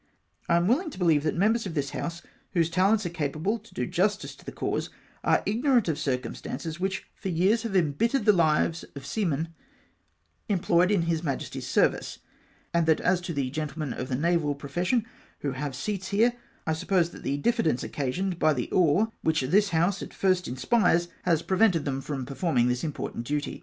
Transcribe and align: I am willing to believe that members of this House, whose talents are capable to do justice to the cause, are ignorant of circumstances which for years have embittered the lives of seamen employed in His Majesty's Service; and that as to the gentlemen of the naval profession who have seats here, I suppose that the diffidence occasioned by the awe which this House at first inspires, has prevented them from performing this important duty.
I 0.49 0.55
am 0.55 0.65
willing 0.67 0.89
to 0.89 0.97
believe 0.97 1.21
that 1.25 1.35
members 1.37 1.67
of 1.67 1.75
this 1.75 1.91
House, 1.91 2.23
whose 2.53 2.71
talents 2.71 3.05
are 3.05 3.09
capable 3.11 3.59
to 3.59 3.73
do 3.75 3.85
justice 3.85 4.33
to 4.33 4.43
the 4.43 4.51
cause, 4.51 4.89
are 5.23 5.43
ignorant 5.45 5.87
of 5.87 5.99
circumstances 5.99 6.79
which 6.79 7.05
for 7.13 7.29
years 7.29 7.61
have 7.61 7.75
embittered 7.75 8.25
the 8.25 8.33
lives 8.33 8.83
of 8.95 9.05
seamen 9.05 9.49
employed 10.49 10.89
in 10.89 11.03
His 11.03 11.21
Majesty's 11.21 11.67
Service; 11.67 12.17
and 12.73 12.87
that 12.87 12.99
as 12.99 13.21
to 13.21 13.31
the 13.31 13.51
gentlemen 13.51 13.93
of 13.93 14.07
the 14.09 14.15
naval 14.15 14.55
profession 14.55 15.05
who 15.41 15.51
have 15.51 15.75
seats 15.75 16.07
here, 16.07 16.33
I 16.65 16.73
suppose 16.73 17.11
that 17.11 17.21
the 17.21 17.37
diffidence 17.37 17.83
occasioned 17.83 18.39
by 18.39 18.53
the 18.53 18.71
awe 18.71 19.05
which 19.21 19.41
this 19.41 19.69
House 19.69 20.01
at 20.01 20.15
first 20.15 20.47
inspires, 20.47 21.09
has 21.25 21.43
prevented 21.43 21.85
them 21.85 22.01
from 22.01 22.25
performing 22.25 22.69
this 22.69 22.83
important 22.83 23.23
duty. 23.27 23.59